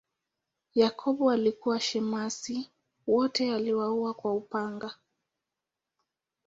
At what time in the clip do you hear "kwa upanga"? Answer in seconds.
4.13-4.95